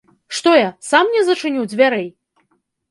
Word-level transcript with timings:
Што 0.37 0.53
я, 0.59 0.69
сам 0.89 1.13
не 1.17 1.21
зачыню 1.29 1.71
дзвярэй? 1.73 2.13